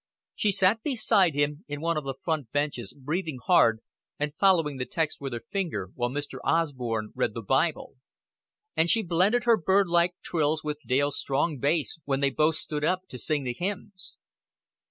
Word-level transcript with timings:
She 0.33 0.51
sat 0.51 0.81
beside 0.81 1.35
him 1.35 1.63
in 1.67 1.79
one 1.79 1.95
of 1.95 2.05
the 2.05 2.15
front 2.19 2.51
benches, 2.51 2.91
breathing 2.91 3.37
hard, 3.45 3.81
and 4.17 4.33
following 4.39 4.77
the 4.77 4.85
text 4.87 5.21
with 5.21 5.31
her 5.31 5.43
finger, 5.51 5.91
while 5.93 6.09
Mr. 6.09 6.39
Osborn 6.43 7.11
read 7.13 7.35
the 7.35 7.43
Bible; 7.43 7.97
and 8.75 8.89
she 8.89 9.03
blended 9.03 9.43
her 9.43 9.57
birdlike 9.61 10.15
trills 10.23 10.63
with 10.63 10.79
Dale's 10.87 11.19
strong 11.19 11.59
bass 11.59 11.99
when 12.05 12.19
they 12.19 12.31
both 12.31 12.55
stood 12.55 12.83
up 12.83 13.01
to 13.09 13.19
sing 13.19 13.43
the 13.43 13.53
hymns. 13.53 14.17